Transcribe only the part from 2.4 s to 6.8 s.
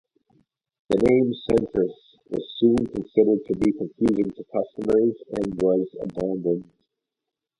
soon considered to be confusing to customers, and was abandoned.